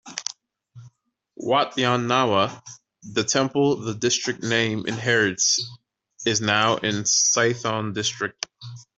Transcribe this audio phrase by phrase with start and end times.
[1.35, 2.63] Wat Yan Nawa,
[3.03, 5.59] the temple the district name inherits,
[6.25, 8.43] is now in Sathon District.